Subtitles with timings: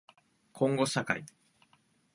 [0.51, 1.23] こんごしゃかい